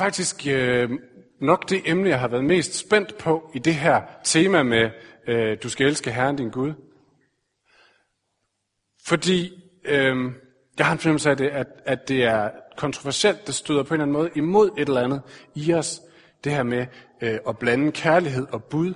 [0.00, 0.90] faktisk øh,
[1.40, 4.90] nok det emne, jeg har været mest spændt på i det her tema med,
[5.26, 6.72] øh, du skal elske Herren din Gud.
[9.06, 9.52] Fordi
[9.84, 10.16] øh,
[10.78, 14.00] jeg har en fornemmelse af det, at, at det er kontroversielt, det støder på en
[14.00, 15.22] eller anden måde imod et eller andet
[15.54, 16.00] i os.
[16.44, 16.86] Det her med
[17.22, 18.94] øh, at blande kærlighed og bud.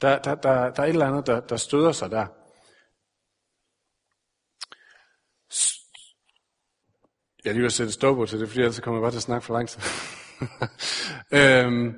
[0.00, 2.26] Der, der, der, der er et eller andet, der, der støder sig der.
[7.46, 9.46] Jeg lige vil sætte stopper til det, fordi ellers kommer jeg bare til at snakke
[9.46, 9.80] for lang tid.
[11.38, 11.94] øhm,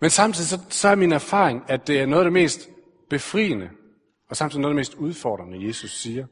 [0.00, 2.68] men samtidig så, så er min erfaring, at det er noget af det mest
[3.10, 3.70] befriende,
[4.30, 6.26] og samtidig noget af det mest udfordrende, Jesus siger.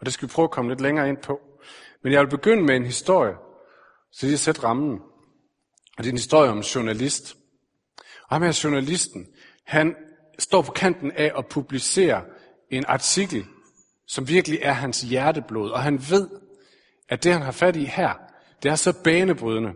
[0.00, 1.40] Og det skal vi prøve at komme lidt længere ind på.
[2.02, 3.34] Men jeg vil begynde med en historie,
[4.12, 4.98] så lige at sætte rammen.
[5.96, 7.36] Og det er en historie om en journalist.
[8.28, 9.26] Og ham her journalisten,
[9.66, 9.96] han
[10.38, 12.24] står på kanten af at publicere
[12.70, 13.44] en artikel,
[14.06, 15.70] som virkelig er hans hjerteblod.
[15.70, 16.28] Og han ved,
[17.08, 18.12] at det han har fat i her,
[18.62, 19.72] det er så banebrydende,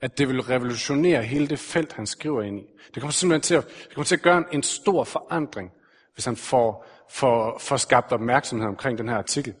[0.00, 2.64] at det vil revolutionere hele det felt, han skriver ind i.
[2.94, 5.70] Det kommer simpelthen til at, det kommer til at gøre en stor forandring,
[6.14, 9.54] hvis han får, får, får skabt opmærksomhed omkring den her artikel.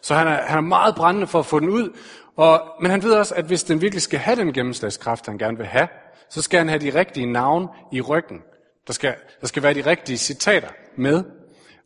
[0.00, 1.96] Så han er, han er meget brændende for at få den ud,
[2.36, 5.56] og, men han ved også, at hvis den virkelig skal have den gennemslagskraft, han gerne
[5.56, 5.88] vil have,
[6.28, 8.38] så skal han have de rigtige navn i ryggen.
[8.86, 11.24] Der skal, der skal være de rigtige citater med.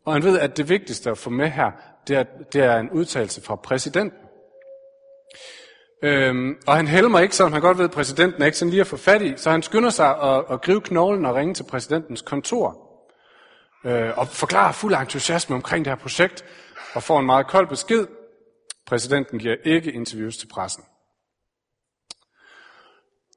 [0.05, 1.71] Og han ved, at det vigtigste at få med her,
[2.07, 4.26] det er, det er en udtalelse fra præsidenten.
[6.03, 8.81] Øhm, og han helmer ikke, som han godt ved, at præsidenten er ikke sådan lige
[8.81, 11.63] at få fat i, så han skynder sig at, at gribe knoglen og ringe til
[11.63, 12.87] præsidentens kontor.
[13.85, 16.45] Øh, og forklarer fuld entusiasme omkring det her projekt,
[16.93, 18.07] og får en meget kold besked.
[18.87, 20.83] Præsidenten giver ikke interviews til pressen.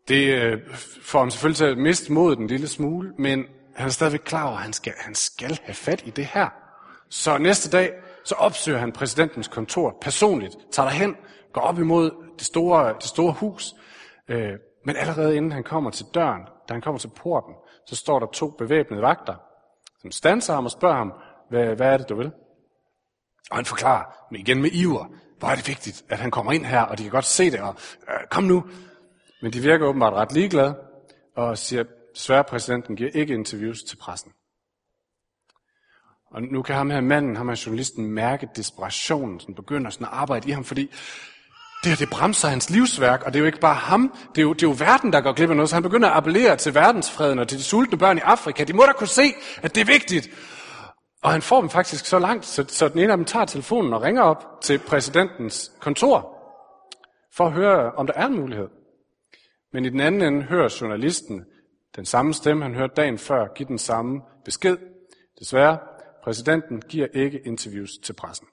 [0.08, 0.58] Det øh,
[1.02, 3.44] får ham selvfølgelig til at miste modet en lille smule, men
[3.76, 6.48] han er stadigvæk klar over, at han skal, han skal have fat i det her.
[7.10, 7.92] Så næste dag,
[8.24, 11.16] så opsøger han præsidentens kontor personligt, tager derhen,
[11.52, 13.74] går op imod det store, det store hus,
[14.28, 14.52] øh,
[14.84, 17.54] men allerede inden han kommer til døren, da han kommer til porten,
[17.86, 19.34] så står der to bevæbnede vagter,
[20.00, 21.12] som standser ham og spørger ham,
[21.50, 22.32] hvad, hvad er det, du vil?
[23.50, 25.06] Og han forklarer, men igen med iver,
[25.38, 27.60] hvor er det vigtigt, at han kommer ind her, og de kan godt se det,
[27.60, 27.74] og
[28.08, 28.64] øh, kom nu.
[29.42, 30.78] Men de virker åbenbart ret ligeglade,
[31.36, 31.84] og siger,
[32.14, 34.32] desværre præsidenten giver ikke interviews til pressen.
[36.30, 40.12] Og nu kan ham her manden, ham her journalisten, mærke desperationen, som begynder sådan at
[40.12, 40.90] arbejde i ham, fordi
[41.82, 44.42] det her, det bremser hans livsværk, og det er jo ikke bare ham, det er
[44.42, 46.56] jo, det er jo verden, der går glip af noget, så han begynder at appellere
[46.56, 48.64] til verdensfreden og til de sultne børn i Afrika.
[48.64, 50.30] De må da kunne se, at det er vigtigt.
[51.22, 53.92] Og han får dem faktisk så langt, så, så den ene af dem tager telefonen
[53.92, 56.36] og ringer op til præsidentens kontor,
[57.32, 58.68] for at høre, om der er en mulighed.
[59.72, 61.44] Men i den anden ende hører journalisten
[61.96, 64.76] den samme stemme, han hørte dagen før, give den samme besked.
[65.38, 65.78] Desværre,
[66.24, 68.46] præsidenten giver ikke interviews til pressen.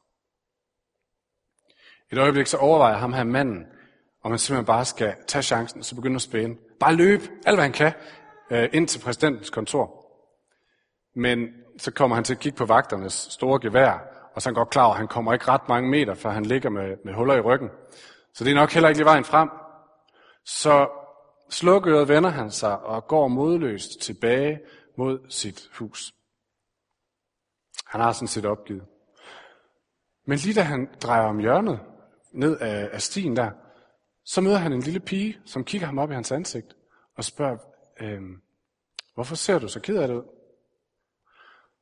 [2.11, 3.65] Et øjeblik så overvejer ham her manden,
[4.23, 6.55] om han simpelthen bare skal tage chancen, og så begynde at spæne.
[6.79, 7.93] Bare løbe alt, hvad han kan,
[8.51, 10.05] øh, ind til præsidentens kontor.
[11.15, 11.47] Men
[11.77, 13.91] så kommer han til at kigge på vagternes store gevær,
[14.35, 16.29] og så er han godt klar over, at han kommer ikke ret mange meter, for
[16.29, 17.69] han ligger med, med huller i ryggen.
[18.33, 19.49] Så det er nok heller ikke lige vejen frem.
[20.45, 20.87] Så
[21.49, 24.59] slukøret vender han sig og går modløst tilbage
[24.97, 26.13] mod sit hus.
[27.87, 28.83] Han har sådan set opgivet.
[30.25, 31.79] Men lige da han drejer om hjørnet,
[32.31, 33.51] ned af, af stien der,
[34.25, 36.75] så møder han en lille pige, som kigger ham op i hans ansigt
[37.17, 37.57] og spørger,
[37.99, 38.41] øhm,
[39.13, 40.23] hvorfor ser du så ked af det ud?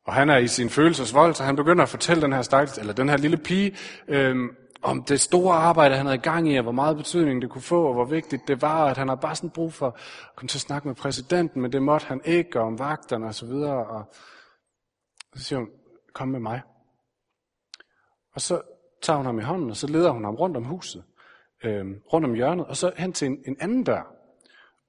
[0.05, 2.93] Og han er i sin følelsesvold, så han begynder at fortælle den her stakkels, eller
[2.93, 6.63] den her lille pige, øhm, om det store arbejde, han havde i gang i, og
[6.63, 9.35] hvor meget betydning det kunne få, og hvor vigtigt det var, at han har bare
[9.35, 9.93] sådan brug for at
[10.35, 13.35] komme til at snakke med præsidenten, men det måtte han ikke, og om vagterne og
[13.35, 13.87] så videre.
[13.87, 14.13] Og
[15.35, 15.69] så siger hun,
[16.13, 16.61] kom med mig.
[18.33, 18.61] Og så
[19.05, 21.03] tager hun ham i hånden, og så leder hun ham rundt om huset,
[21.63, 24.15] øh, rundt om hjørnet, og så hen til en, en anden dør.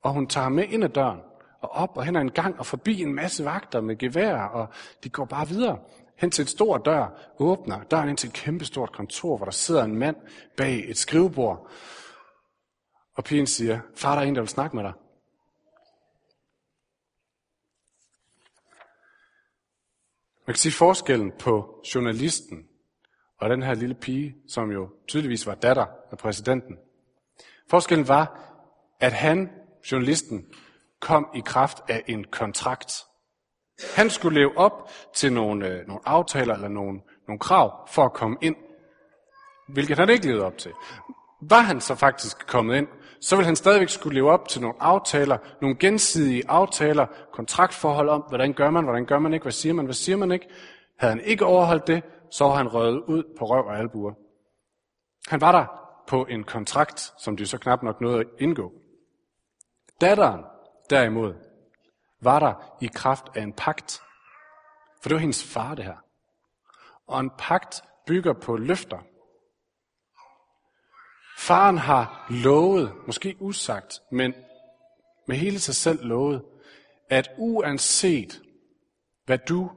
[0.02, 1.20] Og hun tager ham med ind ad døren,
[1.60, 4.68] og op og hen ad en gang, og forbi en masse vagter med gevær, og
[5.04, 5.78] de går bare videre.
[6.16, 9.84] Hen til et stort dør, åbner døren ind til et kæmpestort kontor, hvor der sidder
[9.84, 10.16] en mand
[10.56, 11.70] bag et skrivebord.
[13.14, 14.92] Og pigen siger, far, der er en, der vil snakke med dig.
[20.46, 22.68] Man kan sige forskellen på journalisten
[23.40, 26.76] og den her lille pige, som jo tydeligvis var datter af præsidenten.
[27.70, 28.40] Forskellen var,
[29.00, 29.50] at han,
[29.92, 30.46] journalisten,
[31.00, 32.92] kom i kraft af en kontrakt.
[33.96, 38.12] Han skulle leve op til nogle, øh, nogle aftaler eller nogle, nogle krav for at
[38.12, 38.56] komme ind,
[39.68, 40.72] hvilket han ikke levede op til.
[41.40, 42.88] Var han så faktisk kommet ind,
[43.20, 48.24] så ville han stadigvæk skulle leve op til nogle aftaler, nogle gensidige aftaler, kontraktforhold om,
[48.28, 50.48] hvordan gør man, hvordan gør man ikke, hvad siger man, hvad siger man ikke.
[50.98, 54.12] Havde han ikke overholdt det, så var han røget ud på røv og albuer.
[55.28, 55.66] Han var der
[56.06, 58.72] på en kontrakt, som de så knap nok nåede at indgå.
[60.00, 60.44] Datteren,
[60.90, 61.34] derimod,
[62.20, 64.02] var der i kraft af en pagt.
[65.02, 65.96] For det var hendes far, det her.
[67.06, 68.98] Og en pagt bygger på løfter.
[71.38, 74.34] Faren har lovet, måske usagt, men
[75.26, 76.44] med hele sig selv lovet,
[77.08, 78.42] at uanset
[79.24, 79.70] hvad du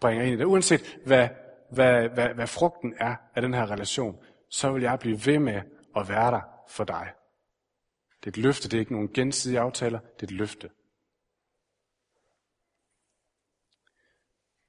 [0.00, 1.28] bringer ind i det, uanset hvad,
[1.70, 4.18] hvad, hvad, hvad frugten er af den her relation,
[4.50, 5.62] så vil jeg blive ved med
[5.96, 7.12] at være der for dig.
[8.20, 10.70] Det er et løfte, det er ikke nogen gensidige aftaler, det er et løfte.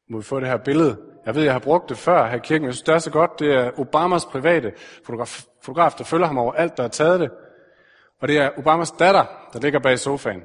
[0.10, 1.10] Må vi få det her billede?
[1.26, 3.12] Jeg ved, jeg har brugt det før her i kirken, jeg synes, det er så
[3.12, 3.40] godt.
[3.40, 4.74] Det er Obamas private
[5.06, 7.32] fotograf, fotograf der følger ham over alt, der har taget det.
[8.20, 10.44] Og det er Obamas datter, der ligger bag sofaen.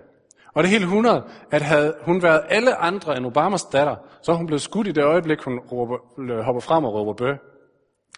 [0.54, 4.32] Og det er helt 100, at havde hun været alle andre end Obamas datter, så
[4.32, 7.34] er hun blevet skudt i det øjeblik, hun råber, hopper frem og råber bø.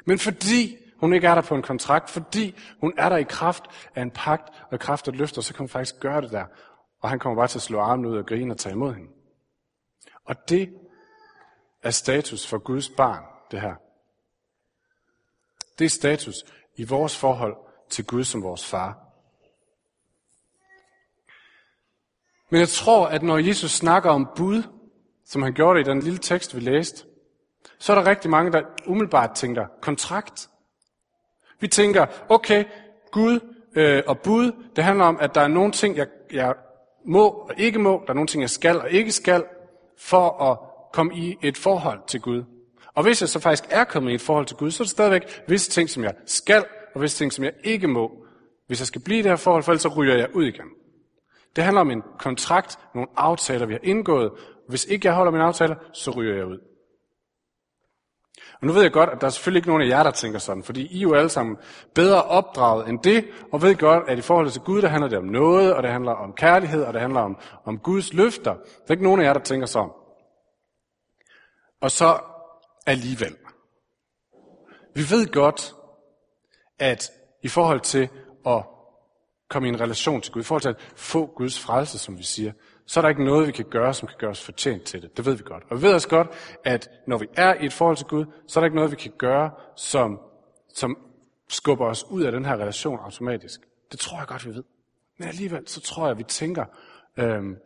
[0.05, 3.65] Men fordi hun ikke er der på en kontrakt, fordi hun er der i kraft
[3.95, 6.31] af en pagt og i kraft af et løfter, så kan hun faktisk gøre det
[6.31, 6.45] der.
[7.03, 9.11] Og han kommer bare til at slå armen ud og grine og tage imod hende.
[10.25, 10.71] Og det
[11.83, 13.75] er status for Guds barn, det her.
[15.79, 16.35] Det er status
[16.77, 17.57] i vores forhold
[17.91, 19.06] til Gud som vores far.
[22.51, 24.63] Men jeg tror, at når Jesus snakker om bud,
[25.25, 27.05] som han gjorde det i den lille tekst, vi læste,
[27.79, 30.49] så er der rigtig mange, der umiddelbart tænker kontrakt.
[31.61, 32.65] Vi tænker, okay,
[33.11, 33.41] Gud
[33.77, 36.55] øh, og bud, det handler om, at der er nogle ting, jeg, jeg
[37.07, 39.45] må og ikke må, der er nogle ting, jeg skal og ikke skal,
[39.99, 40.59] for at
[40.93, 42.45] komme i et forhold til Gud.
[42.95, 44.91] Og hvis jeg så faktisk er kommet i et forhold til Gud, så er det
[44.91, 46.65] stadigvæk visse ting, som jeg skal,
[46.95, 48.13] og visse ting, som jeg ikke må.
[48.67, 50.67] Hvis jeg skal blive i det her forhold, for ellers så ryger jeg ud igen.
[51.57, 54.33] Det handler om en kontrakt, nogle aftaler, vi har indgået.
[54.69, 56.59] Hvis ikke jeg holder mine aftaler, så ryger jeg ud.
[58.61, 60.39] Og nu ved jeg godt, at der er selvfølgelig ikke nogen af jer, der tænker
[60.39, 61.57] sådan, fordi I er jo alle sammen
[61.95, 65.19] bedre opdraget end det, og ved godt, at i forhold til Gud, der handler det
[65.19, 68.55] om noget, og det handler om kærlighed, og det handler om, om Guds løfter.
[68.55, 69.91] Der er ikke nogen af jer, der tænker sådan.
[71.81, 72.19] Og så
[72.87, 73.37] alligevel.
[74.95, 75.75] Vi ved godt,
[76.79, 77.11] at
[77.43, 78.09] i forhold til
[78.47, 78.65] at
[79.49, 82.23] komme i en relation til Gud, i forhold til at få Guds frelse, som vi
[82.23, 82.53] siger,
[82.87, 85.17] så er der ikke noget, vi kan gøre, som kan gøre os fortjent til det.
[85.17, 85.65] Det ved vi godt.
[85.71, 86.29] Og vi ved også godt,
[86.65, 88.97] at når vi er i et forhold til Gud, så er der ikke noget, vi
[88.97, 90.21] kan gøre, som,
[90.75, 90.99] som
[91.49, 93.61] skubber os ud af den her relation automatisk.
[93.93, 94.65] Det tror jeg godt, vi ved.
[95.19, 96.65] Men alligevel, så tror jeg, vi tænker,
[97.17, 97.57] øhm,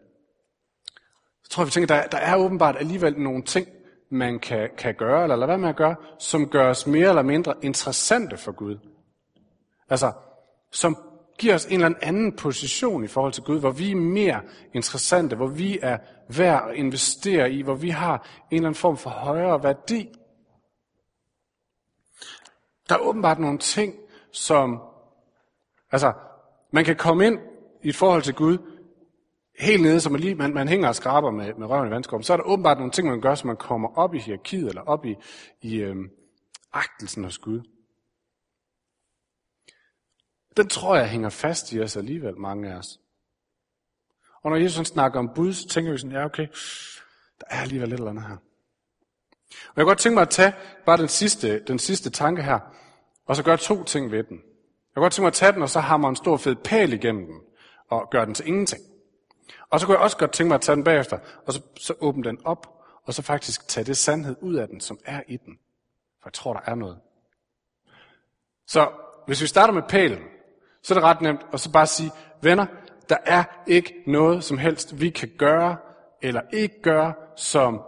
[1.45, 3.69] så tror jeg, vi tænker, der, der er åbenbart alligevel nogle ting,
[4.11, 7.23] man kan, kan gøre, eller lade være med at gøre, som gør os mere eller
[7.23, 8.79] mindre interessante for Gud.
[9.89, 10.13] Altså,
[10.71, 11.10] som
[11.41, 14.41] giver os en eller anden position i forhold til Gud, hvor vi er mere
[14.75, 15.99] interessante, hvor vi er
[16.37, 18.15] værd at investere i, hvor vi har
[18.51, 20.09] en eller anden form for højere værdi.
[22.89, 23.95] Der er åbenbart nogle ting,
[24.33, 24.81] som,
[25.93, 26.13] altså,
[26.73, 27.39] man kan komme ind
[27.83, 28.59] i et forhold til Gud,
[29.59, 32.25] helt nede, som man, lige, man, man hænger og skraber med, med røven i vandskorben,
[32.25, 34.83] så er der åbenbart nogle ting, man gør, så man kommer op i hierarkiet, eller
[34.83, 35.17] op i,
[35.63, 36.11] i øhm,
[36.73, 37.61] agtelsen hos Gud.
[40.57, 43.01] Den tror jeg hænger fast i os alligevel, mange af os.
[44.43, 46.47] Og når Jesus snakker om bud, så tænker vi sådan, ja okay,
[47.41, 48.37] der er alligevel lidt eller andet her.
[49.51, 50.53] Og jeg kan godt tænke mig at tage
[50.87, 52.59] bare den sidste, den sidste tanke her,
[53.27, 54.37] og så gøre to ting ved den.
[54.37, 56.93] Jeg kan godt tænke mig at tage den, og så hammer en stor fed pæl
[56.93, 57.41] igennem den,
[57.89, 58.83] og gøre den til ingenting.
[59.71, 61.95] Og så kunne jeg også godt tænke mig at tage den bagefter, og så, så
[62.01, 65.37] åbne den op, og så faktisk tage det sandhed ud af den, som er i
[65.37, 65.59] den.
[66.23, 66.99] For jeg tror, der er noget.
[68.67, 68.91] Så
[69.27, 70.23] hvis vi starter med pælen,
[70.83, 72.11] så er det ret nemt at så bare sige,
[72.43, 72.67] venner,
[73.09, 75.77] der er ikke noget som helst, vi kan gøre
[76.23, 77.81] eller ikke gøre, som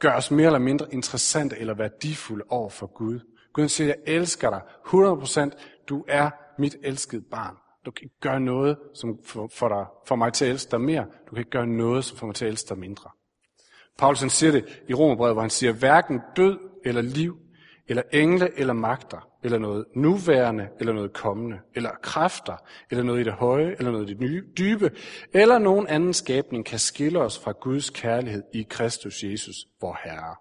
[0.00, 3.20] gør os mere eller mindre interessante eller værdifulde over for Gud.
[3.52, 5.50] Gud siger, jeg elsker dig 100%,
[5.88, 7.54] du er mit elskede barn.
[7.86, 11.06] Du kan ikke gøre noget, som får, dig, får mig til at elske dig mere.
[11.26, 13.10] Du kan ikke gøre noget, som får mig til at elske dig mindre.
[13.98, 17.36] Paulus han siger det i Romerbrevet, hvor han siger, hverken død eller liv,
[17.88, 22.56] eller engle eller magter, eller noget nuværende, eller noget kommende, eller kræfter,
[22.90, 24.90] eller noget i det høje, eller noget i det nye, dybe,
[25.32, 30.36] eller nogen anden skabning kan skille os fra Guds kærlighed i Kristus Jesus, vor Herre.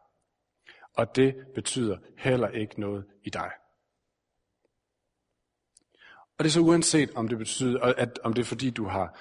[0.98, 3.50] Og det betyder heller ikke noget i dig.
[6.38, 9.20] Og det er så uanset, om det betyder, at, om det er fordi, du har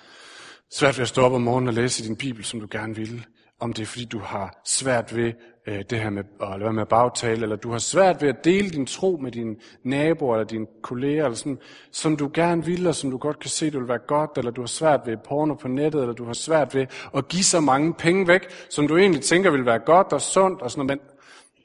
[0.71, 3.27] svært ved at stå op om morgenen og læse din bibel, som du gerne vil,
[3.59, 5.33] om det er fordi, du har svært ved
[5.67, 8.29] øh, det her med at lade være med at bagtale, eller du har svært ved
[8.29, 11.59] at dele din tro med dine naboer eller dine kolleger, eller sådan,
[11.91, 14.51] som du gerne vil, og som du godt kan se, det vil være godt, eller
[14.51, 17.61] du har svært ved porno på nettet, eller du har svært ved at give så
[17.61, 21.01] mange penge væk, som du egentlig tænker vil være godt og sundt, og sådan noget,
[21.01, 21.09] men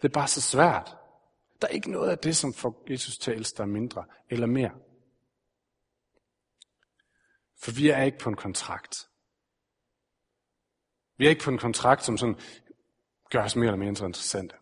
[0.02, 0.96] det er bare så svært.
[1.62, 4.48] Der er ikke noget af det, som får Jesus til at elske dig mindre eller
[4.48, 4.72] mere.
[7.62, 9.08] For vi er ikke på en kontrakt.
[11.18, 12.36] Vi er ikke på en kontrakt, som sådan
[13.32, 14.56] gør os mere eller mindre interessante.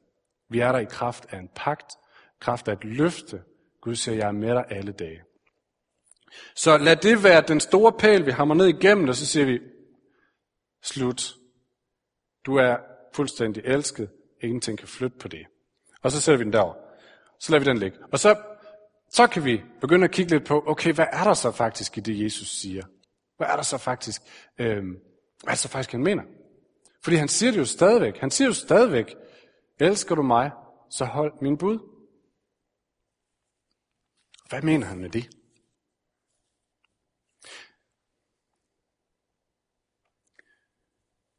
[0.49, 1.91] Vi er der i kraft af en pagt,
[2.39, 3.43] kraft af et løfte.
[3.81, 5.23] Gud siger, jeg er med dig alle dage.
[6.55, 9.59] Så lad det være den store pæl, vi hammer ned igennem, og så siger vi,
[10.83, 11.35] slut.
[12.45, 12.77] Du er
[13.13, 14.09] fuldstændig elsket.
[14.41, 15.45] Ingenting kan flytte på det.
[16.01, 16.73] Og så sætter vi den derover.
[17.39, 17.97] Så lader vi den ligge.
[18.11, 18.35] Og så,
[19.09, 22.01] så kan vi begynde at kigge lidt på, okay, hvad er der så faktisk i
[22.01, 22.83] det, Jesus siger?
[23.37, 24.21] Hvad er der så faktisk,
[24.57, 24.83] øh,
[25.43, 26.23] hvad er det så faktisk, han mener?
[27.03, 28.17] Fordi han siger det jo stadigvæk.
[28.17, 29.15] Han siger jo stadigvæk,
[29.79, 30.51] elsker du mig,
[30.89, 31.79] så hold min bud.
[34.49, 35.29] Hvad mener han med det?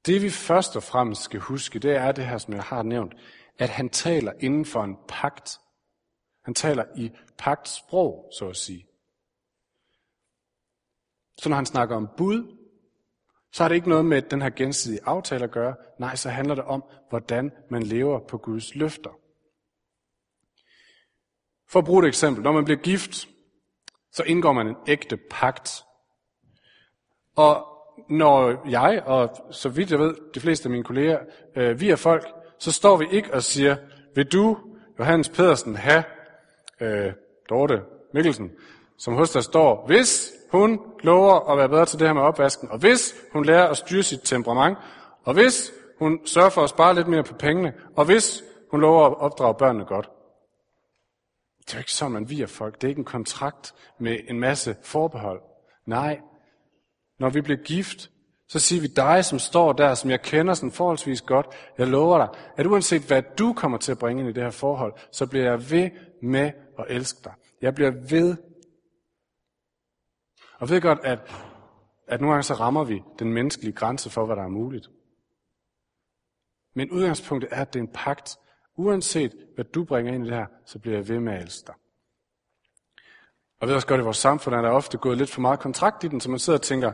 [0.06, 3.14] Det vi først og fremmest skal huske, det er det her, som jeg har nævnt,
[3.58, 5.60] at han taler inden for en pagt.
[6.44, 8.86] Han taler i pagtsprog, så at sige.
[11.38, 12.59] Så når han snakker om bud,
[13.52, 15.74] så har det ikke noget med den her gensidige aftale at gøre.
[15.98, 19.10] Nej, så handler det om, hvordan man lever på Guds løfter.
[21.68, 22.44] For at bruge et eksempel.
[22.44, 23.28] Når man bliver gift,
[24.12, 25.84] så indgår man en ægte pagt.
[27.36, 27.66] Og
[28.08, 31.18] når jeg, og så vidt jeg ved, de fleste af mine kolleger,
[31.56, 32.26] øh, vi er folk,
[32.58, 33.76] så står vi ikke og siger,
[34.14, 34.58] vil du,
[34.98, 36.04] Johannes Pedersen, have
[36.80, 37.12] øh,
[37.48, 37.82] Dorte
[38.14, 38.50] Mikkelsen,
[38.98, 42.70] som hos dig står, hvis hun lover at være bedre til det her med opvasken,
[42.70, 44.78] og hvis hun lærer at styre sit temperament,
[45.24, 49.06] og hvis hun sørger for at spare lidt mere på pengene, og hvis hun lover
[49.06, 50.10] at opdrage børnene godt.
[51.60, 52.74] Det er jo ikke sådan, man virer folk.
[52.74, 55.40] Det er ikke en kontrakt med en masse forbehold.
[55.86, 56.20] Nej,
[57.18, 58.10] når vi bliver gift,
[58.48, 61.46] så siger vi dig, som står der, som jeg kender sådan forholdsvis godt,
[61.78, 64.50] jeg lover dig, at uanset hvad du kommer til at bringe ind i det her
[64.50, 65.90] forhold, så bliver jeg ved
[66.22, 67.32] med at elske dig.
[67.62, 68.36] Jeg bliver ved.
[70.60, 71.18] Og ved godt, at,
[72.08, 74.90] at nogle gange så rammer vi den menneskelige grænse for, hvad der er muligt.
[76.74, 78.36] Men udgangspunktet er, at det er en pagt.
[78.76, 81.66] Uanset hvad du bringer ind i det her, så bliver jeg ved med at elske
[81.66, 81.74] dig.
[83.60, 85.60] Og ved også godt, at i vores samfund er der ofte gået lidt for meget
[85.60, 86.92] kontrakt i den, så man sidder og tænker,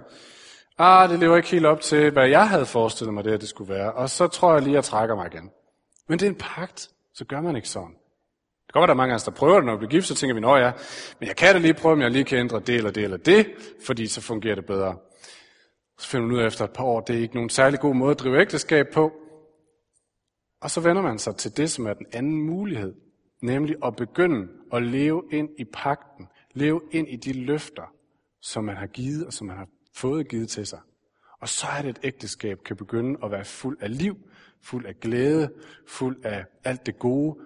[0.79, 3.49] ah, det lever ikke helt op til, hvad jeg havde forestillet mig, det her det
[3.49, 3.93] skulle være.
[3.93, 5.51] Og så tror jeg lige, at jeg trækker mig igen.
[6.09, 7.97] Men det er en pagt, så gør man ikke sådan.
[8.77, 10.15] Godt være, der er mange af os, der prøver det, når vi bliver gift, så
[10.15, 10.73] tænker vi, nå ja,
[11.21, 13.17] men jeg kan da lige prøve, om jeg lige kan ændre det eller det eller
[13.17, 13.47] det,
[13.87, 14.97] fordi så fungerer det bedre.
[15.99, 17.95] Så finder man ud af efter et par år, det er ikke nogen særlig god
[17.95, 19.13] måde at drive ægteskab på.
[20.63, 22.95] Og så vender man sig til det, som er den anden mulighed,
[23.43, 27.93] nemlig at begynde at leve ind i pakten, leve ind i de løfter,
[28.43, 30.81] som man har givet og som man har fået givet til sig.
[31.41, 34.17] Og så er det, et ægteskab kan begynde at være fuld af liv,
[34.63, 35.51] fuld af glæde,
[35.87, 37.37] fuld af alt det gode,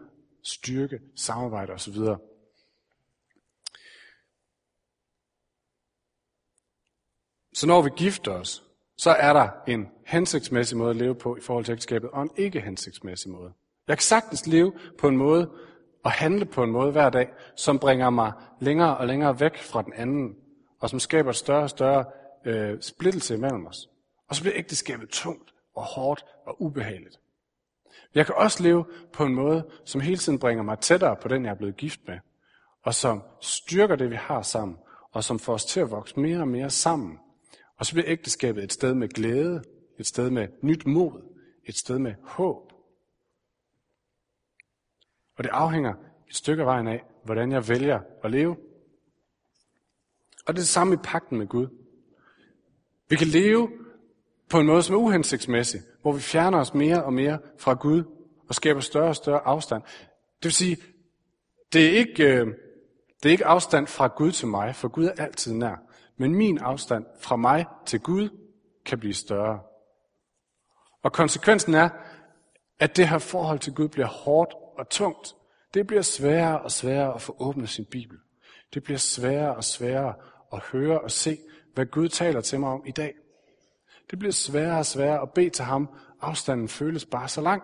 [0.44, 1.94] styrke, samarbejde osv.
[7.54, 8.64] Så når vi gifter os,
[8.96, 12.30] så er der en hensigtsmæssig måde at leve på i forhold til ægteskabet, og en
[12.36, 13.52] ikke hensigtsmæssig måde.
[13.88, 15.50] Jeg kan sagtens leve på en måde,
[16.04, 19.82] og handle på en måde hver dag, som bringer mig længere og længere væk fra
[19.82, 20.36] den anden,
[20.80, 22.04] og som skaber større og større
[22.44, 23.88] øh, splittelse imellem os.
[24.28, 27.20] Og så bliver ægteskabet tungt og hårdt og ubehageligt.
[28.14, 31.44] Jeg kan også leve på en måde, som hele tiden bringer mig tættere på den,
[31.44, 32.18] jeg er blevet gift med,
[32.82, 34.76] og som styrker det, vi har sammen,
[35.12, 37.18] og som får os til at vokse mere og mere sammen.
[37.76, 39.62] Og så bliver ægteskabet et sted med glæde,
[39.98, 41.22] et sted med nyt mod,
[41.64, 42.72] et sted med håb.
[45.36, 45.94] Og det afhænger
[46.28, 48.56] et stykke af vejen af, hvordan jeg vælger at leve.
[50.46, 51.68] Og det er det samme i pakten med Gud.
[53.08, 53.70] Vi kan leve
[54.50, 58.04] på en måde, som er uhensigtsmæssig, hvor vi fjerner os mere og mere fra Gud
[58.48, 59.82] og skaber større og større afstand.
[60.12, 60.76] Det vil sige,
[61.72, 62.46] det er ikke, øh,
[63.22, 65.76] det er ikke afstand fra Gud til mig, for Gud er altid nær.
[66.16, 68.28] Men min afstand fra mig til Gud
[68.84, 69.60] kan blive større.
[71.02, 71.88] Og konsekvensen er,
[72.78, 75.34] at det her forhold til Gud bliver hårdt og tungt.
[75.74, 78.18] Det bliver sværere og sværere at få åbnet sin Bibel.
[78.74, 80.14] Det bliver sværere og sværere
[80.52, 81.38] at høre og se,
[81.74, 83.14] hvad Gud taler til mig om i dag.
[84.10, 85.88] Det bliver sværere og sværere at bede til ham.
[86.20, 87.62] Afstanden føles bare så lang.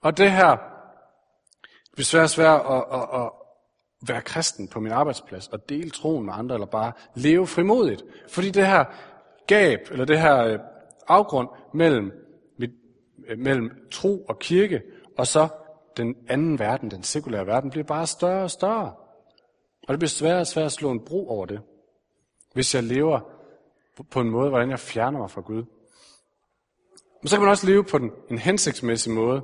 [0.00, 0.50] Og det her
[1.70, 3.30] det bliver sværere og sværere at, at, at
[4.08, 8.04] være kristen på min arbejdsplads og dele troen med andre, eller bare leve frimodigt.
[8.28, 8.84] Fordi det her
[9.46, 10.58] gab, eller det her øh,
[11.08, 12.12] afgrund mellem,
[12.58, 12.70] mit,
[13.28, 14.82] øh, mellem tro og kirke,
[15.18, 15.48] og så
[15.96, 18.92] den anden verden, den sekulære verden, bliver bare større og større.
[19.88, 21.60] Og det bliver sværere og sværere at slå en bro over det
[22.54, 23.20] hvis jeg lever
[24.02, 25.64] på en måde, hvordan jeg fjerner mig fra Gud.
[27.22, 29.42] Men så kan man også leve på den, en hensigtsmæssig måde,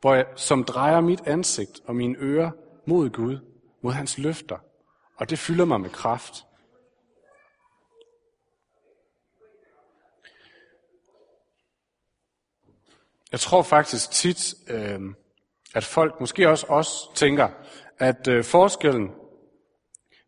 [0.00, 2.50] hvor jeg, som drejer mit ansigt og mine ører
[2.86, 3.38] mod Gud,
[3.82, 4.58] mod hans løfter.
[5.16, 6.46] Og det fylder mig med kraft.
[13.32, 15.00] Jeg tror faktisk tit, øh,
[15.74, 17.48] at folk, måske også os, tænker,
[17.98, 19.10] at øh, forskellen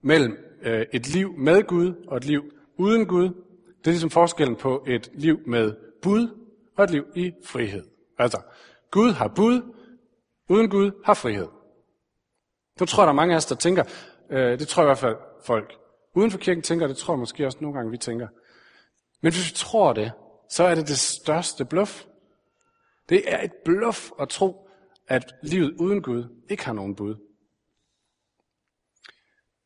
[0.00, 3.28] mellem øh, et liv med Gud og et liv uden Gud,
[3.78, 6.28] det er ligesom forskellen på et liv med bud
[6.76, 7.84] og et liv i frihed.
[8.18, 8.42] Altså,
[8.90, 9.74] Gud har bud,
[10.48, 11.48] uden Gud har frihed.
[12.80, 13.84] Nu tror jeg, der er mange af os, der tænker,
[14.30, 15.74] øh, det tror jeg i hvert fald folk
[16.14, 18.28] uden for kirken tænker, det tror jeg måske også nogle gange, vi tænker.
[19.20, 20.12] Men hvis vi tror det,
[20.50, 22.04] så er det det største bluff.
[23.08, 24.68] Det er et bluff at tro,
[25.08, 27.16] at livet uden Gud ikke har nogen bud.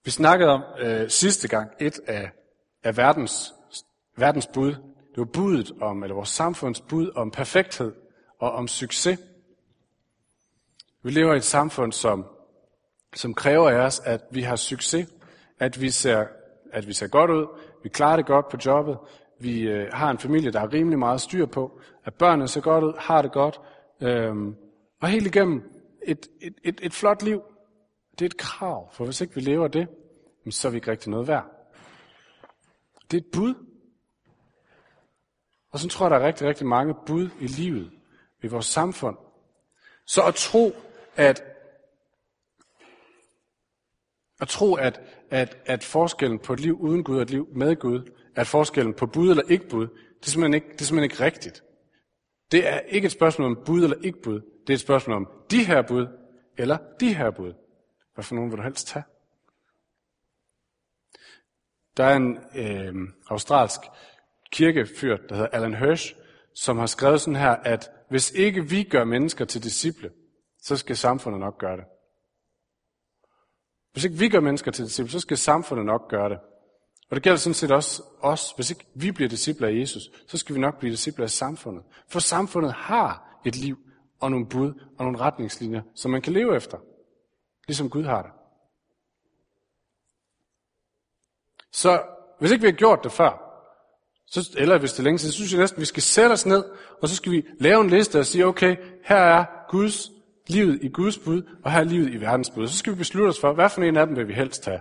[0.05, 2.31] Vi snakkede om øh, sidste gang et af,
[2.85, 3.55] af verdens,
[4.17, 4.71] verdens bud.
[5.11, 7.93] Det var budet om, eller vores samfunds bud om perfekthed
[8.39, 9.19] og om succes.
[11.03, 12.27] Vi lever i et samfund, som,
[13.15, 15.09] som kræver af os, at vi har succes,
[15.59, 16.27] at vi ser,
[16.73, 17.47] at vi ser godt ud,
[17.83, 18.99] vi klarer det godt på jobbet,
[19.41, 22.85] vi øh, har en familie, der har rimelig meget styr på, at børnene ser godt
[22.85, 23.61] ud, har det godt,
[24.01, 24.57] øhm,
[25.01, 25.63] og helt igennem
[26.03, 27.43] et, et, et, et flot liv.
[28.13, 29.89] Det er et krav, for hvis ikke vi lever det,
[30.51, 31.47] så er vi ikke rigtig noget værd.
[33.13, 33.55] Det er et bud.
[35.71, 37.91] Og så tror jeg, der er rigtig, rigtig mange bud i livet,
[38.43, 39.17] i vores samfund.
[40.07, 40.73] Så at tro,
[41.17, 41.43] at
[44.41, 45.01] at tro, at,
[45.31, 48.95] at, at forskellen på et liv uden Gud og et liv med Gud, at forskellen
[48.95, 49.89] på bud eller ikke bud,
[50.21, 51.63] det er simpelthen ikke, det er simpelthen ikke rigtigt.
[52.53, 54.41] Det er ikke et spørgsmål om bud eller ikke bud.
[54.67, 56.07] Det er et spørgsmål om de her bud
[56.59, 57.53] eller de her bud.
[58.15, 59.05] Hvad for nogen vil du helst tage?
[61.97, 62.95] Der er en øh,
[63.31, 63.81] australsk
[64.53, 66.15] kirkefyr, der hedder Alan Hirsch,
[66.55, 70.11] som har skrevet sådan her, at hvis ikke vi gør mennesker til disciple,
[70.63, 71.85] så skal samfundet nok gøre det.
[73.93, 76.39] Hvis ikke vi gør mennesker til disciple, så skal samfundet nok gøre det.
[77.11, 78.53] Og det gælder sådan set også os.
[78.57, 81.85] Hvis ikke vi bliver disciple af Jesus, så skal vi nok blive disciple af samfundet.
[82.09, 83.79] For samfundet har et liv
[84.21, 86.79] og nogle bud og nogle retningslinjer, som man kan leve efter.
[87.69, 88.31] Ligesom Gud har det.
[91.73, 92.03] Så
[92.39, 93.49] hvis ikke vi har gjort det før,
[94.27, 96.33] så, eller hvis det er længe siden, så synes jeg næsten, at vi skal sætte
[96.33, 96.65] os ned,
[97.03, 100.11] og så skal vi lave en liste og sige, okay, her er Guds
[100.47, 102.69] livet i Guds bud, og her er livet i verdens bud.
[102.69, 104.81] Så skal vi beslutte os for, hvad for en af dem vil vi helst tage.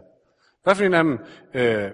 [0.63, 1.19] Hvad for en af dem,
[1.53, 1.91] øh,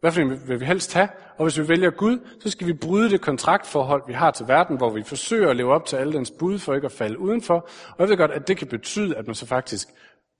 [0.00, 1.08] hvad for en vil vi helst have?
[1.38, 4.76] Og hvis vi vælger Gud, så skal vi bryde det kontraktforhold, vi har til verden,
[4.76, 7.68] hvor vi forsøger at leve op til alle dens bud, for ikke at falde udenfor.
[7.88, 9.88] Og jeg ved godt, at det kan betyde, at man så faktisk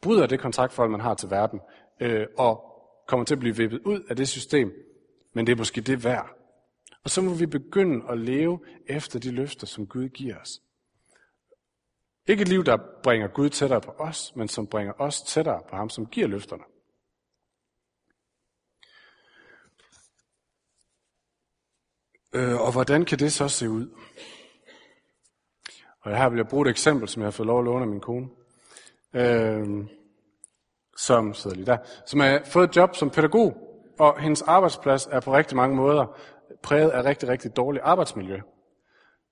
[0.02, 1.60] bryder det kontraktforhold, man har til verden,
[2.00, 2.75] øh, og
[3.06, 4.72] kommer til at blive vippet ud af det system.
[5.32, 6.36] Men det er måske det værd.
[7.04, 10.62] Og så må vi begynde at leve efter de løfter, som Gud giver os.
[12.26, 15.76] Ikke et liv, der bringer Gud tættere på os, men som bringer os tættere på
[15.76, 16.62] ham, som giver løfterne.
[22.32, 23.98] Øh, og hvordan kan det så se ud?
[26.00, 27.88] Og her vil jeg bruge et eksempel, som jeg har fået lov at låne af
[27.88, 28.28] min kone,
[29.14, 29.86] øh,
[30.96, 33.56] som sidder lige der, som har fået et job som pædagog,
[33.98, 36.16] og hendes arbejdsplads er på rigtig mange måder
[36.62, 38.40] præget af rigtig, rigtig dårligt arbejdsmiljø.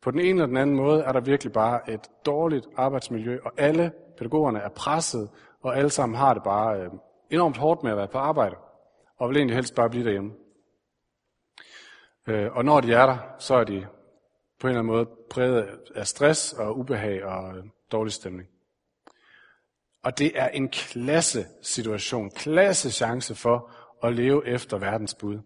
[0.02, 3.52] På den ene eller den anden måde er der virkelig bare et dårligt arbejdsmiljø, og
[3.56, 5.30] alle pædagogerne er presset,
[5.62, 6.90] og alle sammen har det bare øh,
[7.30, 8.56] enormt hårdt med at være på arbejde,
[9.18, 10.32] og vil egentlig helst bare blive derhjemme.
[12.26, 13.86] Øh, og når de er der, så er de
[14.60, 18.48] på en eller anden måde præget af stress og ubehag og øh, dårlig stemning.
[20.04, 23.70] Og det er en klasse situation, klasse chance for
[24.02, 25.38] at leve efter verdens bud.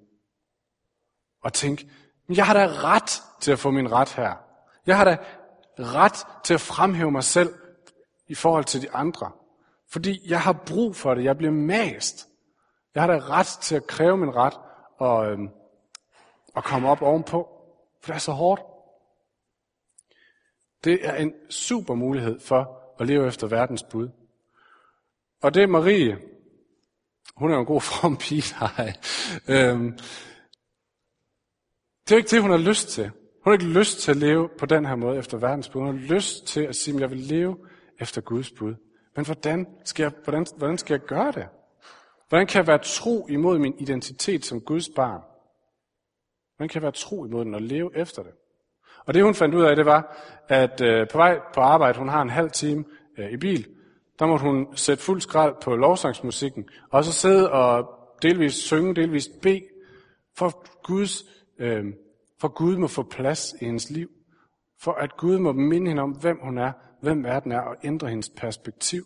[1.43, 1.85] Og tænk,
[2.29, 4.35] jeg har da ret til at få min ret her.
[4.87, 5.17] Jeg har da
[5.79, 7.55] ret til at fremhæve mig selv
[8.29, 9.33] i forhold til de andre.
[9.91, 11.25] Fordi jeg har brug for det.
[11.25, 12.29] Jeg bliver mast.
[12.95, 14.55] Jeg har da ret til at kræve min ret
[14.99, 15.49] og, øhm,
[16.55, 17.49] og komme op ovenpå.
[18.03, 18.63] For det er så hårdt.
[20.85, 24.09] Det er en super mulighed for at leve efter verdens bud.
[25.43, 26.19] Og det er Marie.
[27.37, 28.55] Hun er jo en god form pige.
[29.49, 29.99] øhm,
[32.05, 33.05] det er ikke det, hun har lyst til.
[33.45, 35.81] Hun har ikke lyst til at leve på den her måde efter verdens bud.
[35.81, 37.57] Hun har lyst til at sige, at jeg vil leve
[38.01, 38.75] efter Guds bud.
[39.17, 41.47] Men hvordan skal, jeg, hvordan, hvordan skal jeg gøre det?
[42.29, 45.21] Hvordan kan jeg være tro imod min identitet som Guds barn?
[46.57, 48.33] Hvordan kan jeg være tro imod den og leve efter det?
[49.07, 50.17] Og det hun fandt ud af, det var,
[50.49, 52.85] at øh, på vej på arbejde, hun har en halv time
[53.19, 53.67] øh, i bil,
[54.19, 57.91] der måtte hun sætte fuld skrald på lovsangsmusikken, og så sidde og
[58.23, 59.65] delvis synge, delvis bede,
[60.37, 61.25] for Guds
[61.59, 61.85] øh,
[62.41, 64.11] for Gud må få plads i hendes liv.
[64.81, 68.09] For at Gud må minde hende om, hvem hun er, hvem verden er, og ændre
[68.09, 69.05] hendes perspektiv.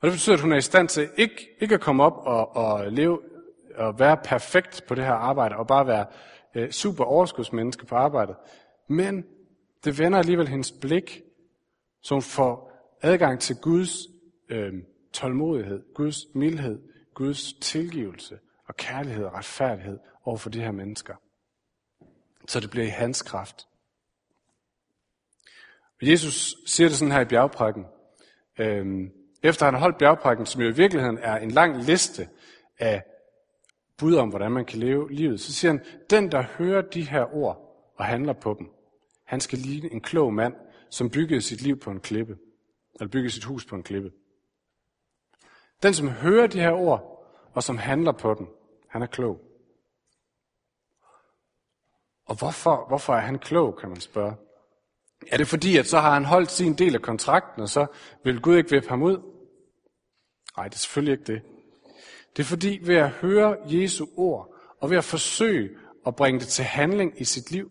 [0.00, 2.56] Og det betyder, at hun er i stand til ikke, ikke at komme op og,
[2.56, 3.20] og leve
[3.76, 6.06] og være perfekt på det her arbejde, og bare være
[6.54, 8.36] øh, super overskudsmenneske på arbejdet.
[8.88, 9.24] Men
[9.84, 11.20] Det vender alligevel hendes blik,
[12.02, 12.69] så hun får
[13.02, 13.90] adgang til Guds
[14.48, 14.72] øh,
[15.12, 16.78] tålmodighed, Guds mildhed,
[17.14, 21.14] Guds tilgivelse og kærlighed og retfærdighed over for de her mennesker.
[22.48, 23.66] Så det bliver i hans kraft.
[26.02, 27.84] Jesus siger det sådan her i bjergprækken.
[28.58, 29.10] Øhm,
[29.42, 32.28] efter han har holdt bjergprækken, som jo i virkeligheden er en lang liste
[32.78, 33.02] af
[33.96, 37.34] bud om, hvordan man kan leve livet, så siger han, den der hører de her
[37.34, 38.70] ord og handler på dem,
[39.24, 40.54] han skal ligne en klog mand,
[40.90, 42.36] som byggede sit liv på en klippe,
[43.00, 44.12] eller bygge sit hus på en klippe.
[45.82, 48.46] Den, som hører de her ord, og som handler på dem,
[48.88, 49.40] han er klog.
[52.24, 54.34] Og hvorfor, hvorfor er han klog, kan man spørge.
[55.30, 57.86] Er det fordi, at så har han holdt sin del af kontrakten, og så
[58.24, 59.22] vil Gud ikke vippe ham ud?
[60.56, 61.42] Nej, det er selvfølgelig ikke det.
[62.36, 66.48] Det er fordi, ved at høre Jesu ord, og ved at forsøge at bringe det
[66.48, 67.70] til handling i sit liv,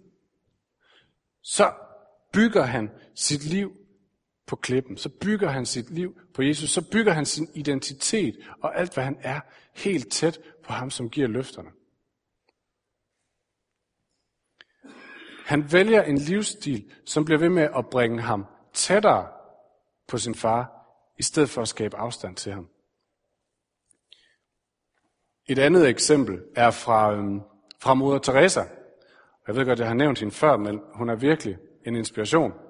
[1.44, 1.74] så
[2.34, 3.79] bygger han sit liv
[4.50, 4.98] på klippen.
[4.98, 6.70] Så bygger han sit liv på Jesus.
[6.70, 9.40] Så bygger han sin identitet og alt, hvad han er,
[9.76, 11.70] helt tæt på ham, som giver løfterne.
[15.46, 19.28] Han vælger en livsstil, som bliver ved med at bringe ham tættere
[20.08, 20.76] på sin far,
[21.18, 22.70] i stedet for at skabe afstand til ham.
[25.50, 27.42] Et andet eksempel er fra, øhm,
[27.82, 28.64] fra moder Teresa.
[29.48, 32.69] Jeg ved godt, jeg har nævnt hende før, men hun er virkelig en inspiration.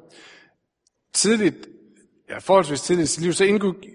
[1.14, 1.68] Tidligt,
[2.30, 3.90] ja, forholdsvis tidligt i sit liv, så indgik,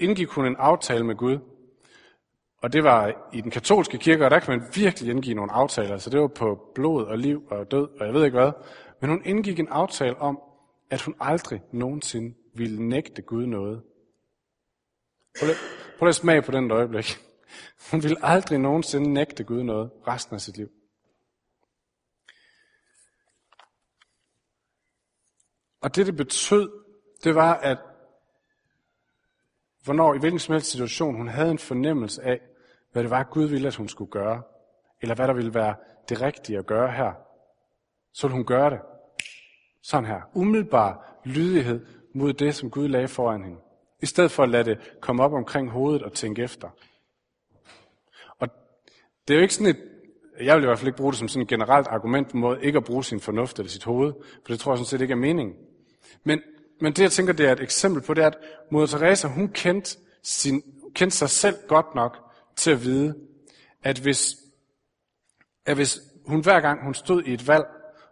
[0.00, 1.38] indgik hun en aftale med Gud.
[2.62, 5.98] Og det var i den katolske kirke, og der kan man virkelig indgive nogle aftaler.
[5.98, 8.52] Så det var på blod og liv og død, og jeg ved ikke hvad.
[9.00, 10.40] Men hun indgik en aftale om,
[10.90, 13.82] at hun aldrig nogensinde ville nægte Gud noget.
[15.38, 15.58] Prøv lige,
[15.98, 17.18] prøv lige at smage på den øjeblik.
[17.90, 20.68] Hun ville aldrig nogensinde nægte Gud noget resten af sit liv.
[25.84, 26.70] Og det, det betød,
[27.24, 27.78] det var, at
[29.84, 32.40] hvornår i hvilken som helst situation hun havde en fornemmelse af,
[32.92, 34.42] hvad det var, Gud ville, at hun skulle gøre,
[35.02, 35.74] eller hvad der ville være
[36.08, 37.12] det rigtige at gøre her,
[38.12, 38.80] så ville hun gøre det.
[39.82, 40.20] Sådan her.
[40.34, 43.60] Umiddelbar lydighed mod det, som Gud lagde foran hende.
[44.02, 46.68] I stedet for at lade det komme op omkring hovedet og tænke efter.
[48.38, 48.48] Og
[49.28, 49.82] det er jo ikke sådan et,
[50.40, 52.62] jeg vil i hvert fald ikke bruge det som sådan et generelt argument på måde
[52.62, 55.12] ikke at bruge sin fornuft eller sit hoved, for det tror jeg sådan set ikke
[55.12, 55.56] er meningen.
[56.24, 56.40] Men,
[56.80, 58.38] men det jeg tænker, det er et eksempel på, det er, at
[58.70, 60.62] Moder Teresa, hun kendte, sin,
[60.94, 62.18] kendte sig selv godt nok
[62.56, 63.14] til at vide,
[63.82, 64.36] at hvis,
[65.66, 67.64] at hvis hun hver gang hun stod i et valg,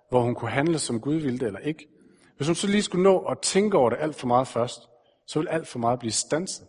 [0.09, 1.88] hvor hun kunne handle som Gud ville det eller ikke,
[2.37, 4.81] hvis hun så lige skulle nå at tænke over det alt for meget først,
[5.27, 6.67] så ville alt for meget blive stanset.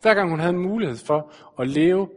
[0.00, 2.08] Hver gang hun havde en mulighed for at leve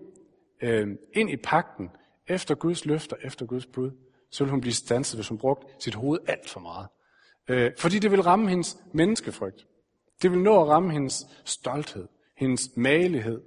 [0.62, 1.90] øh, ind i pakten,
[2.28, 3.92] efter Guds løfter, efter Guds bud,
[4.32, 6.88] så ville hun blive stanset, hvis hun brugte sit hoved alt for meget.
[7.48, 9.68] Øh, fordi det vil ramme hendes menneskefrygt.
[10.22, 13.42] Det vil nå at ramme hendes stolthed, hendes malighed,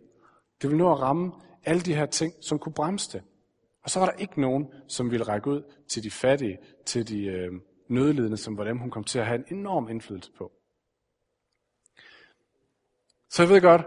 [0.63, 1.33] det vil nå at ramme
[1.65, 3.23] alle de her ting, som kunne bremse det.
[3.83, 7.25] Og så var der ikke nogen, som ville række ud til de fattige, til de
[7.25, 7.53] øh,
[7.89, 10.53] nødlidende, som var dem, hun kom til at have en enorm indflydelse på.
[13.31, 13.83] Så jeg ved godt,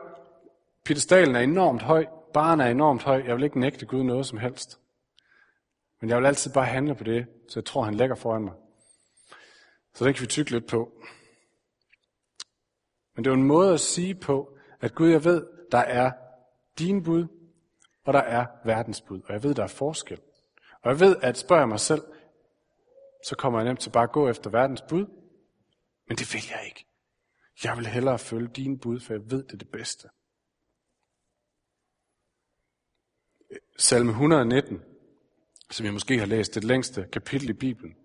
[0.85, 4.37] pedestalen er enormt høj, barn er enormt høj, jeg vil ikke nægte Gud noget som
[4.37, 4.79] helst.
[6.01, 8.53] Men jeg vil altid bare handle på det, så jeg tror, han lægger foran mig.
[9.97, 11.01] Så den kan vi tykke lidt på.
[13.15, 16.11] Men det er en måde at sige på, at Gud, jeg ved, der er
[16.79, 17.27] din bud,
[18.03, 19.21] og der er verdens bud.
[19.21, 20.19] Og jeg ved, der er forskel.
[20.81, 22.01] Og jeg ved, at spørger jeg mig selv,
[23.27, 25.05] så kommer jeg nemt til bare at gå efter verdens bud.
[26.07, 26.85] Men det vil jeg ikke.
[27.63, 30.09] Jeg vil hellere følge dine bud, for jeg ved, det er det bedste.
[33.77, 34.81] Salme 119,
[35.71, 37.95] som jeg måske har læst det længste kapitel i Bibelen,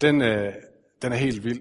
[0.00, 0.54] den, øh,
[1.02, 1.60] den er helt vild.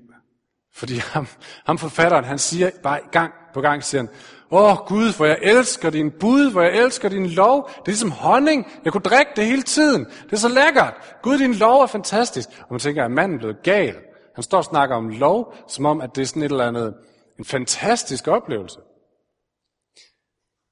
[0.73, 1.27] Fordi ham,
[1.65, 4.09] ham forfatteren, han siger bare gang på gang, siger han,
[4.51, 7.69] Åh oh, Gud, hvor jeg elsker din bud, hvor jeg elsker din lov.
[7.69, 8.67] Det er ligesom honning.
[8.85, 10.05] Jeg kunne drikke det hele tiden.
[10.05, 10.93] Det er så lækkert.
[11.21, 12.49] Gud, din lov er fantastisk.
[12.59, 13.95] Og man tænker, at manden er blevet gal.
[14.35, 16.95] Han står og snakker om lov, som om, at det er sådan et eller andet,
[17.39, 18.79] en fantastisk oplevelse.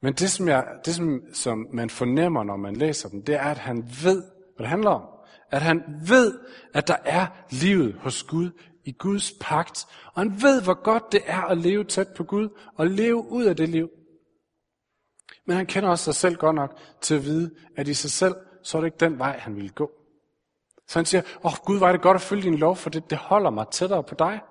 [0.02, 3.50] Men det, som, jeg, det som, som man fornemmer, når man læser den, det er,
[3.50, 4.24] at han ved,
[4.56, 5.02] hvad det handler om.
[5.52, 6.40] At han ved,
[6.74, 8.52] at der er livet hos Gud
[8.86, 12.50] i Guds pagt, og han ved, hvor godt det er at leve tæt på Gud,
[12.76, 13.90] og leve ud af det liv.
[15.46, 18.36] Men han kender også sig selv godt nok til at vide, at i sig selv,
[18.64, 19.92] så er det ikke den vej, han ville gå.
[20.88, 23.10] Så han siger, åh oh, Gud, var det godt at følge din lov, for det,
[23.10, 24.42] det holder mig tættere på dig.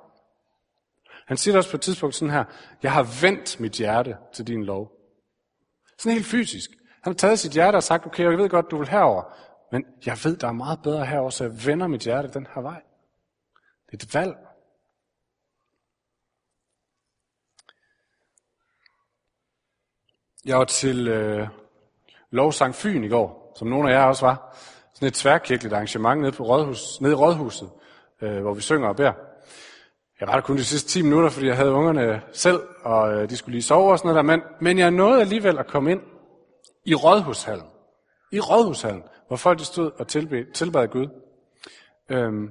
[1.26, 2.44] Han siger også på et tidspunkt sådan her,
[2.82, 4.92] jeg har vendt mit hjerte til din lov.
[5.98, 6.70] Sådan helt fysisk.
[7.02, 9.22] Han har taget sit hjerte og sagt, okay, jeg ved godt, du vil herover,
[9.72, 12.62] men jeg ved, der er meget bedre her også, jeg vender mit hjerte den her
[12.62, 12.82] vej.
[13.90, 14.36] Det er et valg.
[20.44, 21.48] Jeg var til øh,
[22.30, 24.56] Lovsang Fyn i går, som nogle af jer også var.
[24.94, 27.70] Sådan et tværkirkeligt arrangement nede, på Rådhus, nede i Rådhuset,
[28.22, 29.12] øh, hvor vi synger og beder.
[30.20, 33.30] Jeg var der kun de sidste 10 minutter, fordi jeg havde ungerne selv, og øh,
[33.30, 34.36] de skulle lige sove og sådan noget der.
[34.36, 36.00] Men, men jeg nåede alligevel at komme ind
[36.84, 37.66] i Rådhushallen.
[38.32, 41.08] I Rådhushallen, hvor folk de stod og tilbad, tilbad Gud.
[42.08, 42.50] Øhm,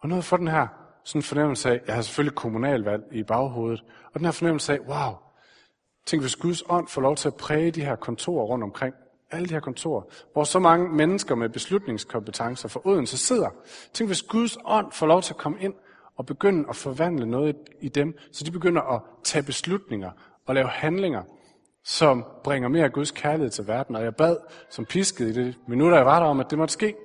[0.00, 0.66] og noget for den her
[1.04, 5.14] sådan fornemmelse af, jeg har selvfølgelig kommunalvalg i baghovedet, og den her fornemmelse af, wow,
[6.06, 8.94] tænk hvis Guds ånd får lov til at præge de her kontorer rundt omkring,
[9.30, 13.48] alle de her kontorer, hvor så mange mennesker med beslutningskompetencer for Odense sidder.
[13.92, 15.74] Tænk hvis Guds ånd får lov til at komme ind
[16.16, 20.10] og begynde at forvandle noget i dem, så de begynder at tage beslutninger
[20.46, 21.22] og lave handlinger,
[21.88, 23.96] som bringer mere af Guds kærlighed til verden.
[23.96, 24.36] Og jeg bad
[24.70, 26.96] som pisket i det minutter, jeg var der om, at det måtte ske.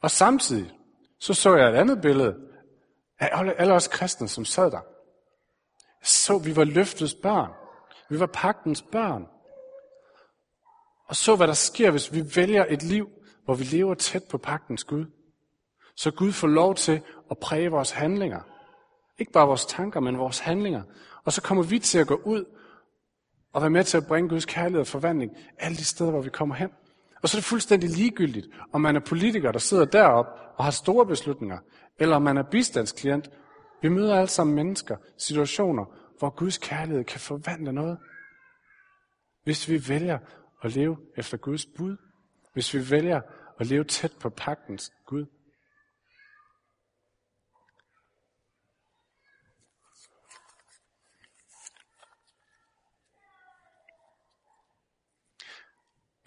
[0.00, 0.72] Og samtidig,
[1.20, 2.36] så så jeg et andet billede
[3.18, 4.80] af alle os kristne, som sad der.
[6.02, 7.50] Så vi var løftets børn.
[8.10, 9.26] Vi var pagtens børn.
[11.08, 13.08] Og så hvad der sker, hvis vi vælger et liv,
[13.44, 15.06] hvor vi lever tæt på pagtens Gud.
[15.96, 18.40] Så Gud får lov til at præge vores handlinger.
[19.18, 20.82] Ikke bare vores tanker, men vores handlinger.
[21.24, 22.44] Og så kommer vi til at gå ud
[23.58, 26.30] og være med til at bringe Guds kærlighed og forvandling alle de steder, hvor vi
[26.30, 26.70] kommer hen.
[27.22, 30.70] Og så er det fuldstændig ligegyldigt, om man er politiker, der sidder deroppe og har
[30.70, 31.58] store beslutninger,
[31.98, 33.30] eller om man er bistandsklient.
[33.82, 35.84] Vi møder alle sammen mennesker, situationer,
[36.18, 37.98] hvor Guds kærlighed kan forvandle noget.
[39.44, 40.18] Hvis vi vælger
[40.62, 41.96] at leve efter Guds bud,
[42.52, 43.20] hvis vi vælger
[43.60, 45.26] at leve tæt på pagtens Gud.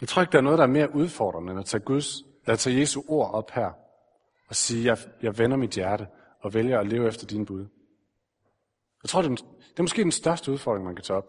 [0.01, 2.59] Jeg tror ikke, der er noget, der er mere udfordrende, end at tage, Guds, at
[2.59, 3.71] tage Jesu ord op her
[4.47, 6.07] og sige, jeg, jeg vender mit hjerte
[6.39, 7.67] og vælger at leve efter dine bud.
[9.03, 11.27] Jeg tror, det er, det er måske den største udfordring, man kan tage op.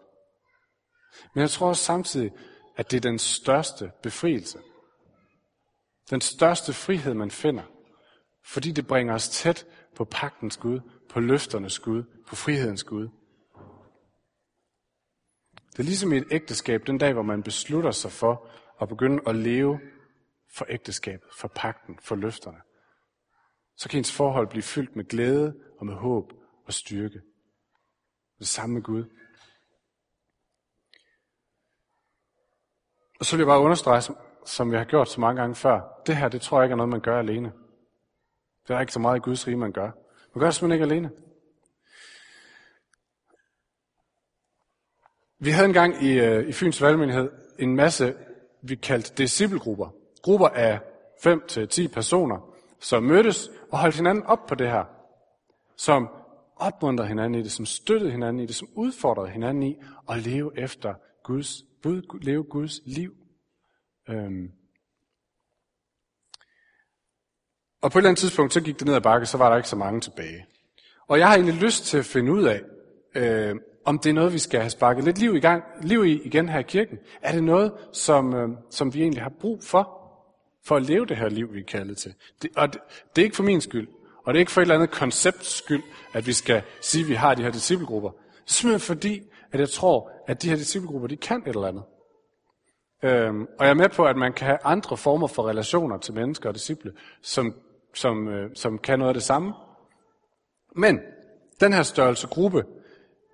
[1.33, 2.31] Men jeg tror også samtidig,
[2.75, 4.59] at det er den største befrielse.
[6.09, 7.63] Den største frihed, man finder.
[8.45, 13.09] Fordi det bringer os tæt på pagtens Gud, på løfternes Gud, på frihedens Gud.
[15.71, 18.47] Det er ligesom i et ægteskab, den dag, hvor man beslutter sig for
[18.81, 19.79] at begynde at leve
[20.49, 22.61] for ægteskabet, for pagten, for løfterne.
[23.75, 26.33] Så kan ens forhold blive fyldt med glæde og med håb
[26.65, 27.21] og styrke.
[28.39, 29.05] Det samme med Gud.
[33.19, 34.01] Og så vil jeg bare understrege,
[34.45, 36.77] som vi har gjort så mange gange før, det her, det tror jeg ikke er
[36.77, 37.53] noget, man gør alene.
[38.67, 39.91] Det er ikke så meget i Guds rige, man gør.
[40.33, 41.11] Man gør det simpelthen ikke alene.
[45.39, 48.15] Vi havde engang i, øh, i Fyns Valgmenighed en masse,
[48.63, 49.89] vi kaldte disciplegrupper.
[50.21, 50.79] Grupper af
[51.27, 54.83] 5-10 personer, som mødtes og holdt hinanden op på det her.
[55.77, 56.09] Som
[56.55, 59.75] opmuntrede hinanden i det, som støttede hinanden i det, som udfordrede hinanden i
[60.09, 63.13] at leve efter Guds bud, leve Guds liv.
[64.09, 64.51] Øhm.
[67.81, 69.57] Og på et eller andet tidspunkt, så gik det ned ad bakke, så var der
[69.57, 70.45] ikke så mange tilbage.
[71.07, 72.61] Og jeg har egentlig lyst til at finde ud af,
[73.15, 76.21] øh, om det er noget, vi skal have sparket lidt liv i gang, liv i
[76.23, 76.97] igen her i kirken.
[77.21, 79.99] Er det noget, som, øh, som vi egentlig har brug for,
[80.65, 82.13] for at leve det her liv, vi er kaldet til?
[82.41, 82.81] Det, og det,
[83.15, 83.87] det er ikke for min skyld,
[84.25, 87.09] og det er ikke for et eller andet koncepts skyld, at vi skal sige, at
[87.09, 88.09] vi har de her disciplegrupper.
[88.09, 91.67] Det er simpelthen fordi, at jeg tror, at de her disciplegrupper, de kan et eller
[91.67, 91.83] andet.
[93.03, 96.13] Øhm, og jeg er med på, at man kan have andre former for relationer til
[96.13, 96.91] mennesker og disciple,
[97.21, 97.53] som,
[97.93, 99.53] som, øh, som kan noget af det samme.
[100.75, 100.99] Men
[101.59, 102.63] den her størrelse gruppe,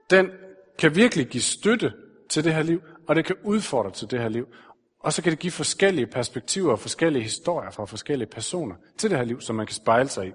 [0.10, 0.32] den
[0.80, 1.94] kan virkelig give støtte
[2.30, 4.48] til det her liv, og det kan udfordre til det her liv.
[5.00, 9.18] Og så kan det give forskellige perspektiver og forskellige historier fra forskellige personer til det
[9.18, 10.32] her liv, som man kan spejle sig i.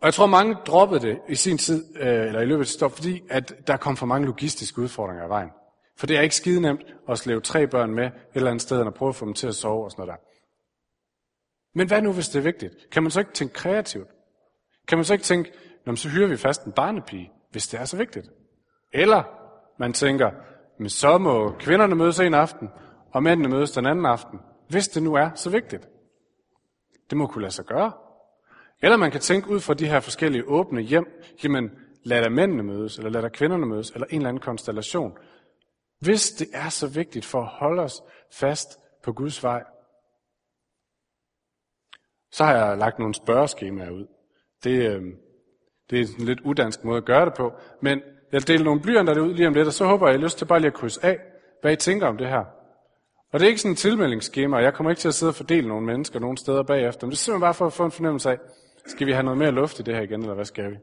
[0.00, 2.92] Og jeg tror, mange droppede det i sin tid, øh, eller i løbet af stop,
[2.92, 5.50] fordi at der kom for mange logistiske udfordringer i vejen.
[5.96, 8.80] For det er ikke skide nemt at slæve tre børn med et eller andet sted,
[8.80, 10.26] og prøve at få dem til at sove og sådan noget der.
[11.74, 12.74] Men hvad nu, hvis det er vigtigt?
[12.92, 14.08] Kan man så ikke tænke kreativt?
[14.88, 15.52] Kan man så ikke tænke,
[15.86, 18.30] Nå, så hyrer vi fast en barnepige, hvis det er så vigtigt?
[18.92, 19.22] Eller
[19.78, 20.30] man tænker,
[20.78, 22.68] men så må kvinderne mødes en aften,
[23.12, 25.88] og mændene mødes den anden aften, hvis det nu er så vigtigt.
[27.10, 27.92] Det må kunne lade sig gøre.
[28.82, 31.06] Eller man kan tænke ud fra de her forskellige åbne hjem,
[31.44, 31.70] jamen
[32.02, 35.16] lad der mændene mødes, eller lad der kvinderne mødes, eller en eller anden konstellation.
[36.00, 39.64] Hvis det er så vigtigt for at holde os fast på Guds vej,
[42.32, 44.06] så har jeg lagt nogle spørgeskemaer ud.
[44.64, 45.02] Det, øh,
[45.90, 49.20] det er en lidt udansk måde at gøre det på, men jeg deler nogle blyanter
[49.20, 50.66] ud lige om lidt, og så håber jeg, at I har lyst til bare lige
[50.70, 51.18] at krydse af,
[51.60, 52.44] hvad I tænker om det her.
[53.32, 55.34] Og det er ikke sådan en tilmeldingsskema, og jeg kommer ikke til at sidde og
[55.34, 57.92] fordele nogle mennesker nogle steder bagefter, men det er simpelthen bare for at få en
[57.92, 58.38] fornemmelse af,
[58.86, 60.76] Skal vi have noget mere luft i det her igen, eller hvad skal vi?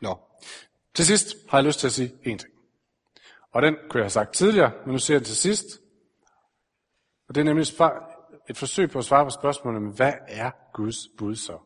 [0.00, 0.18] Nå.
[0.94, 2.52] Til sidst har jeg lyst til at sige en ting.
[3.52, 5.66] Og den kunne jeg have sagt tidligere, men nu siger jeg den til sidst.
[7.28, 7.66] Og det er nemlig
[8.50, 11.58] et forsøg på at svare på spørgsmålet, hvad er Guds bud så?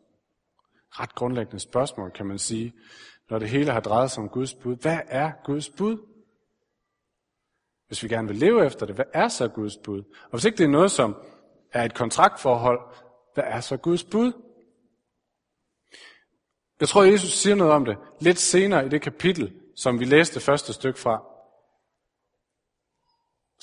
[0.91, 2.73] Ret grundlæggende spørgsmål, kan man sige,
[3.31, 4.77] når det hele har drejet sig om Guds bud.
[4.77, 5.97] Hvad er Guds bud?
[7.87, 9.99] Hvis vi gerne vil leve efter det, hvad er så Guds bud?
[10.25, 11.17] Og hvis ikke det er noget, som
[11.73, 12.81] er et kontraktforhold,
[13.35, 14.33] hvad er så Guds bud?
[16.81, 20.41] Jeg tror, Jesus siger noget om det lidt senere i det kapitel, som vi læste
[20.41, 21.34] første stykke fra.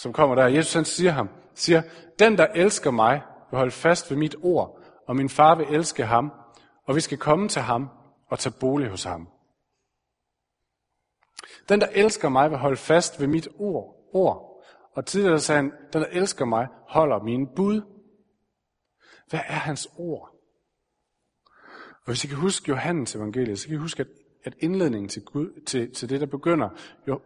[0.01, 0.47] Som kommer der.
[0.47, 1.81] Jesus han siger ham, siger,
[2.19, 6.05] den der elsker mig, vil holde fast ved mit ord, og min far vil elske
[6.05, 6.31] ham,
[6.87, 7.89] og vi skal komme til ham
[8.27, 9.27] og tage bolig hos ham.
[11.69, 14.09] Den, der elsker mig, vil holde fast ved mit ord.
[14.13, 14.63] ord.
[14.93, 17.81] Og tidligere sagde han, den, der elsker mig, holder mine bud.
[19.29, 20.35] Hvad er hans ord?
[21.89, 24.07] Og hvis I kan huske Johannes evangeliet, så kan I huske, at,
[24.43, 26.69] at indledningen til, Gud, til, til det, der begynder,
[27.07, 27.21] jo,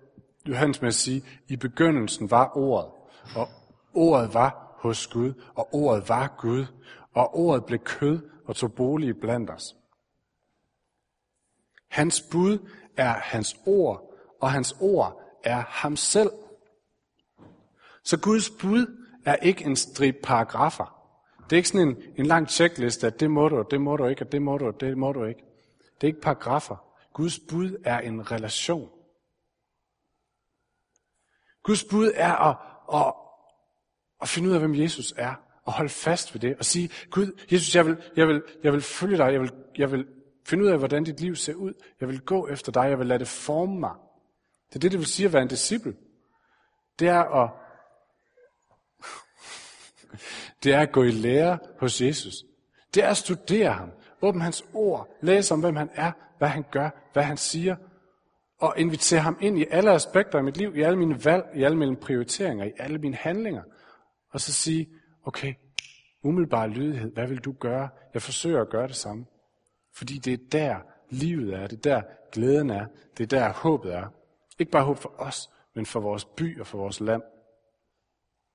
[0.47, 2.91] Johannes med at sige, i begyndelsen var ordet,
[3.35, 3.47] og
[3.93, 6.65] ordet var hos Gud, og ordet var Gud,
[7.13, 9.75] og ordet blev kød og tog bolig blandt os.
[11.87, 16.31] Hans bud er hans ord, og hans ord er ham selv.
[18.03, 20.95] Så Guds bud er ikke en strip paragrafer.
[21.43, 24.05] Det er ikke sådan en, en lang checkliste, at det må du, det må du
[24.05, 25.43] ikke, og det må du, og det må du ikke.
[25.77, 26.75] Det er ikke paragrafer.
[27.13, 28.89] Guds bud er en relation.
[31.65, 32.57] Guds bud er at,
[32.93, 33.13] at,
[34.21, 37.39] at finde ud af, hvem Jesus er, og holde fast ved det, og sige, Gud,
[37.51, 40.07] Jesus, jeg vil, jeg vil, jeg vil følge dig, jeg vil, jeg vil
[40.45, 43.07] finde ud af, hvordan dit liv ser ud, jeg vil gå efter dig, jeg vil
[43.07, 43.93] lade det forme mig.
[44.69, 45.95] Det er det, det vil sige at være en disciple.
[46.99, 47.49] Det er at,
[50.63, 52.33] det er at gå i lære hos Jesus.
[52.93, 56.65] Det er at studere ham, åbne hans ord, læse om, hvem han er, hvad han
[56.71, 57.75] gør, hvad han siger,
[58.59, 61.63] og invitere ham ind i alle aspekter af mit liv, i alle mine valg, i
[61.63, 63.63] alle mine prioriteringer, i alle mine handlinger.
[64.31, 64.89] Og så sige,
[65.25, 65.53] okay,
[66.23, 67.89] umiddelbar lydighed, hvad vil du gøre?
[68.13, 69.25] Jeg forsøger at gøre det samme.
[69.93, 72.85] Fordi det er der livet er, det er der glæden er,
[73.17, 74.07] det er der håbet er.
[74.59, 77.21] Ikke bare håb for os, men for vores by og for vores land.